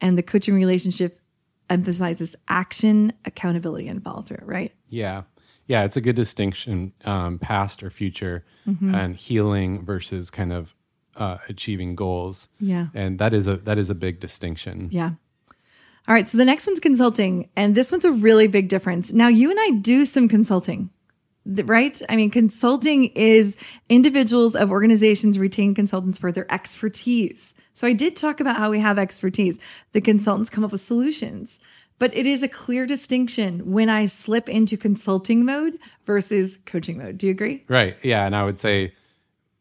[0.00, 1.20] and the coaching relationship
[1.68, 4.72] emphasizes action, accountability, and follow through, right?
[4.88, 5.22] Yeah.
[5.66, 5.84] Yeah.
[5.84, 10.74] It's a good distinction, um, past or future and healing versus kind of
[11.16, 12.48] uh, achieving goals.
[12.60, 12.88] Yeah.
[12.94, 14.88] And that is a, that is a big distinction.
[14.90, 15.12] Yeah.
[16.08, 16.28] All right.
[16.28, 19.12] So the next one's consulting, and this one's a really big difference.
[19.12, 20.90] Now, you and I do some consulting,
[21.46, 22.00] right?
[22.08, 23.56] I mean, consulting is
[23.88, 27.54] individuals of organizations retain consultants for their expertise.
[27.74, 29.58] So I did talk about how we have expertise.
[29.92, 31.58] The consultants come up with solutions,
[31.98, 37.18] but it is a clear distinction when I slip into consulting mode versus coaching mode.
[37.18, 37.64] Do you agree?
[37.68, 37.96] Right.
[38.02, 38.26] Yeah.
[38.26, 38.92] And I would say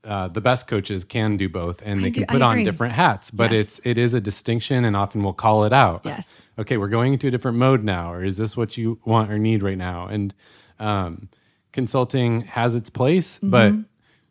[0.04, 3.32] uh, the best coaches can do both and they do- can put on different hats,
[3.32, 3.60] but Yes.
[3.60, 6.02] it's it is a distinction and often we'll call it out.
[6.06, 6.44] Yes.
[6.58, 9.38] Okay, we're going into a different mode now, or is this what you want or
[9.38, 10.08] need right now?
[10.08, 10.34] And
[10.80, 11.30] um,
[11.76, 13.50] consulting has its place, Mm-hmm.
[13.52, 13.74] but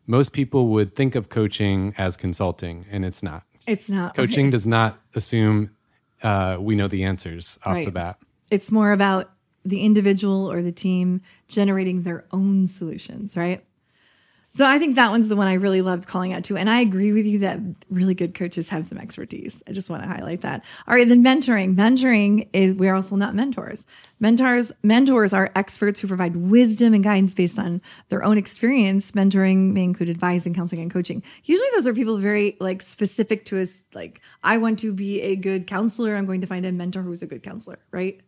[0.07, 3.43] most people would think of coaching as consulting, and it's not.
[3.65, 4.51] It's not Coaching okay.
[4.51, 5.71] does not assume
[6.21, 8.17] uh, we know the answers off the bat.
[8.51, 9.31] It's more about
[9.63, 13.63] the individual or the team generating their own solutions, right?
[14.55, 16.55] So I think that one's the one I really loved calling out to.
[16.55, 19.61] And I agree with you that really good coaches have some expertise.
[19.67, 20.63] I just want to highlight that.
[20.87, 21.75] All right, then mentoring.
[21.75, 23.85] Mentoring is we're also not mentors.
[24.21, 29.11] Mentors, mentors are experts who provide wisdom and guidance based on their own experience.
[29.11, 31.21] Mentoring may include advising, counseling, and coaching.
[31.43, 35.35] Usually those are people very like specific to us, like, I want to be a
[35.35, 36.15] good counselor.
[36.15, 38.21] I'm going to find a mentor who's a good counselor, right?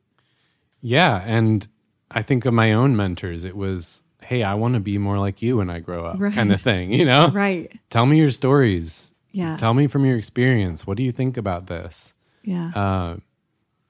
[0.81, 1.65] Yeah, and
[2.11, 3.45] I think of my own mentors.
[3.45, 6.33] It was, hey, I want to be more like you when I grow up, Right.
[6.33, 7.29] kind of thing, you know?
[7.29, 7.71] Right.
[7.89, 9.13] Tell me your stories.
[9.31, 9.55] Yeah.
[9.57, 10.85] Tell me from your experience.
[10.85, 12.13] What do you think about this?
[12.43, 12.71] Yeah.
[12.75, 13.17] Uh,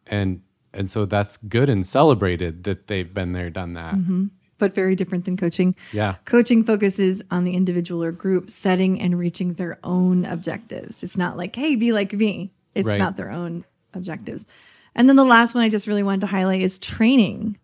[0.08, 0.42] and
[0.74, 3.96] and so that's good and celebrated that they've been there, done that.
[4.60, 5.76] but very different than coaching.
[5.94, 6.16] Yeah.
[6.26, 11.04] Coaching focuses on the individual or group setting and reaching their own objectives.
[11.04, 12.52] It's not like, hey, be like me.
[12.76, 13.00] It's Right.
[13.00, 14.46] not their own objectives.
[14.96, 17.58] And then the last one I just really wanted to highlight is training.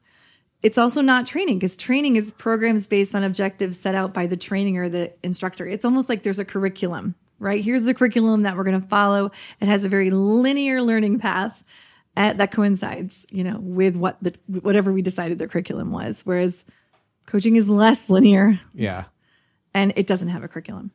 [0.64, 4.38] It's also not training because training is programs based on objectives set out by the
[4.38, 5.68] training or the instructor.
[5.68, 7.62] It's almost like there's a curriculum, right?
[7.64, 9.32] Here's the curriculum that we're going to follow.
[9.60, 11.66] It has a very linear learning path
[12.16, 16.22] at, that coincides, you know, with what the whatever we decided the curriculum was.
[16.24, 16.64] Whereas
[17.26, 19.06] coaching is less linear Yeah.
[19.74, 20.92] and it doesn't have a curriculum.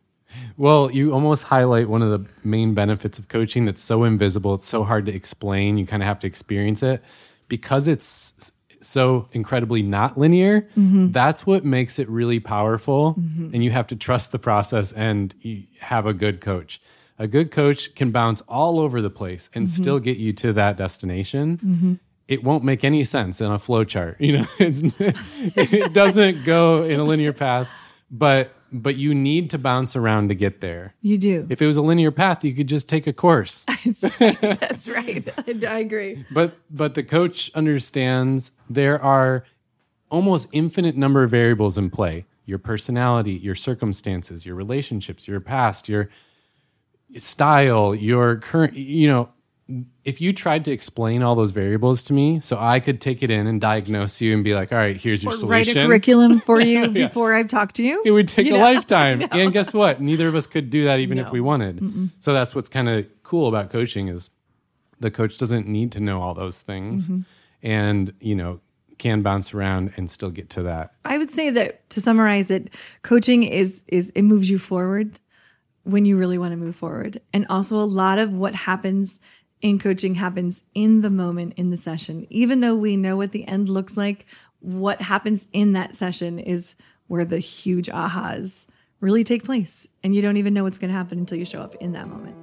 [0.56, 4.66] Well, you almost highlight one of the main benefits of coaching that's so invisible, it's
[4.66, 5.76] so hard to explain.
[5.78, 7.02] You kind of have to experience it
[7.48, 10.62] because it's so incredibly not linear.
[10.76, 11.12] Mm-hmm.
[11.12, 13.14] That's what makes it really powerful.
[13.14, 13.50] Mm-hmm.
[13.54, 15.34] And you have to trust the process and
[15.80, 16.80] have a good coach.
[17.18, 19.82] A good coach can bounce all over the place and mm-hmm.
[19.82, 21.58] still get you to that destination.
[22.28, 24.16] It won't make any sense in a flow chart.
[24.20, 24.82] You know, it's,
[25.56, 27.68] it doesn't go in a linear path,
[28.10, 30.94] but but you need to bounce around to get there.
[31.00, 31.46] You do.
[31.48, 33.64] If it was a linear path, you could just take a course.
[33.84, 35.26] That's right.
[35.38, 36.24] I, I agree.
[36.30, 39.44] But but the coach understands there are
[40.10, 42.26] almost infinite number of variables in play.
[42.44, 46.08] Your personality, your circumstances, your relationships, your past, your
[47.16, 49.30] style, your current, you know,
[50.04, 53.30] if you tried to explain all those variables to me so I could take it
[53.30, 55.82] in and diagnose you and be like, all right, here's your Write solution.
[55.82, 58.02] a curriculum for you before I've talked to you.
[58.04, 59.22] it would take You a lifetime.
[59.30, 60.00] And guess what?
[60.00, 62.10] Neither of us could do that even if we wanted.
[62.20, 64.30] So that's what's kind of cool about coaching is
[65.00, 67.20] the coach doesn't need to know all those things Mm-hmm.
[67.62, 68.60] and, you know,
[68.98, 70.92] can bounce around and still get to that.
[71.04, 75.20] I would say that to summarize it, coaching is is it moves you forward
[75.84, 77.20] when you really want to move forward.
[77.32, 79.20] And also a lot of what happens
[79.60, 82.26] in coaching happens in the moment in the session.
[82.30, 84.26] Even though we know what the end looks like,
[84.60, 86.74] what happens in that session is
[87.06, 88.66] where the huge ahas
[89.00, 89.86] really take place.
[90.02, 92.08] And you don't even know what's going to happen until you show up in that
[92.08, 92.36] moment.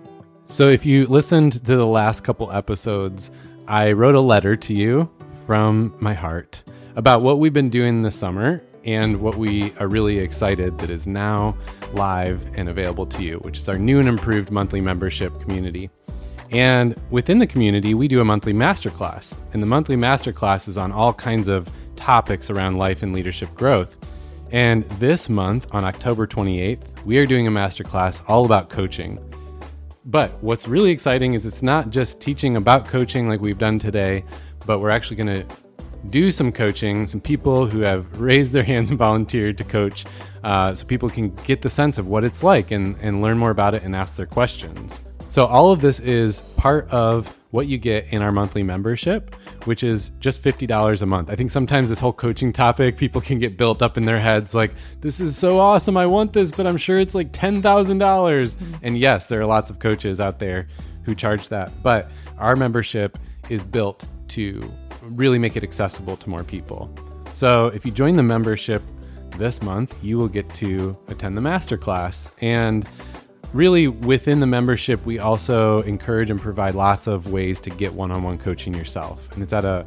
[0.45, 3.31] So if you listened to the last couple episodes,
[3.67, 5.11] I wrote a letter to you
[5.45, 6.63] from my heart
[6.95, 11.07] about what we've been doing this summer and what we are really excited that is
[11.07, 11.57] now
[11.93, 15.89] live and available to you, which is our new and improved monthly membership community.
[16.51, 19.35] And within the community, we do a monthly masterclass.
[19.53, 23.97] And the monthly masterclass is on all kinds of topics around life and leadership growth.
[24.51, 29.19] And this month, on October 28th, we are doing a masterclass all about coaching.
[30.05, 34.23] But what's really exciting is it's not just teaching about coaching like we've done today,
[34.65, 35.55] but we're actually going to
[36.11, 40.05] do some coaching, some people who have raised their hands and volunteered to coach,
[40.43, 43.49] uh, so people can get the sense of what it's like and, and learn more
[43.49, 45.03] about it and ask their questions.
[45.35, 49.83] So, all of this is part of what you get in our monthly membership, which
[49.83, 51.29] is just $50 a month.
[51.29, 54.55] I think sometimes this whole coaching topic, people can get built up in their heads
[54.55, 54.71] like,
[55.01, 55.97] this is so awesome.
[55.97, 57.99] I want this, but I'm sure it's like $10,000.
[57.99, 58.75] dollars mm-hmm.
[58.81, 60.69] And yes, there are lots of coaches out there
[61.03, 63.17] who charge that, but our membership
[63.49, 64.71] is built to
[65.01, 66.89] really make it accessible to more people.
[67.33, 68.81] So, if you join the membership
[69.31, 72.31] this month, you will get to attend the masterclass.
[72.39, 72.87] And
[73.55, 78.11] really, within the membership, we also encourage and provide lots of ways to get one
[78.11, 79.31] on one coaching yourself.
[79.31, 79.85] And it's at a,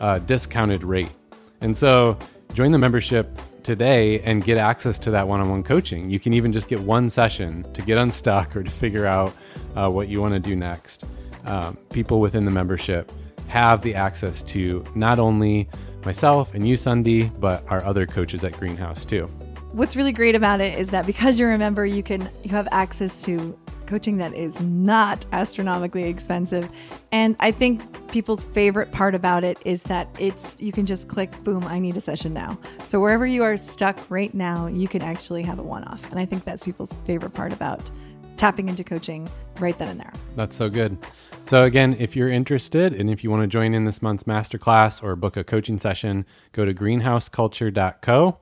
[0.00, 1.12] a discounted rate.
[1.60, 2.18] And so,
[2.54, 6.08] join the membership today and get access to that one on one coaching.
[6.08, 9.36] You can even just get one session to get unstuck or to figure out
[9.76, 11.04] uh, what you want to do next.
[11.44, 13.12] Um, people within the membership
[13.48, 15.68] have the access to not only
[16.04, 19.28] myself and you, Sundie, but our other coaches at Greenhouse too.
[19.72, 22.66] What's really great about it is that because you're a member, you can you have
[22.72, 23.56] access to
[23.86, 26.68] coaching that is not astronomically expensive.
[27.12, 31.30] And I think people's favorite part about it is that it's you can just click
[31.44, 32.58] boom, I need a session now.
[32.82, 36.10] So wherever you are stuck right now, you can actually have a one-off.
[36.10, 37.90] And I think that's people's favorite part about
[38.36, 40.12] tapping into coaching right then and there.
[40.34, 40.98] That's so good.
[41.44, 45.02] So, again, if you're interested and if you want to join in this month's masterclass
[45.02, 48.38] or book a coaching session, go to greenhouseculture.co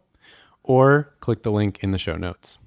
[0.69, 2.59] or click the link in the show notes.